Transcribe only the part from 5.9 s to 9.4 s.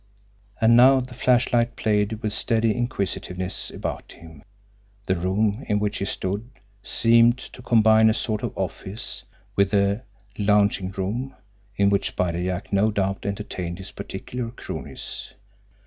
he stood seemed to combine a sort of office,